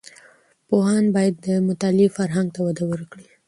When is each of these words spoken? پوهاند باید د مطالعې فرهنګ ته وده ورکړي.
پوهاند 0.67 1.07
باید 1.15 1.35
د 1.45 1.47
مطالعې 1.69 2.07
فرهنګ 2.17 2.47
ته 2.55 2.59
وده 2.67 2.83
ورکړي. 2.91 3.27